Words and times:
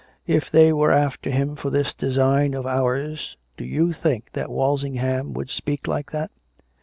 If 0.25 0.49
they 0.49 0.73
were 0.73 0.89
after 0.89 1.29
him 1.29 1.55
for 1.55 1.69
this 1.69 1.93
design 1.93 2.55
of 2.55 2.65
ours 2.65 3.37
do 3.55 3.63
you 3.63 3.93
think 3.93 4.31
that 4.33 4.49
Walsingham 4.49 5.31
would 5.33 5.51
speak 5.51 5.87
like 5.87 6.09
that? 6.09 6.31